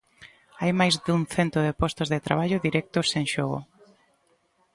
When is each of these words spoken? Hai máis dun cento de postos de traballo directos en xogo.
Hai 0.59 0.71
máis 0.79 0.95
dun 1.05 1.21
cento 1.35 1.59
de 1.65 1.73
postos 1.81 2.07
de 2.13 2.23
traballo 2.27 2.63
directos 2.67 3.07
en 3.19 3.25
xogo. 3.33 3.59